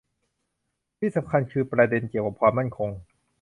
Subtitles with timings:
[0.97, 2.89] ที่สำคัญคือประเด็นเกี่ยวกับความมั่นคง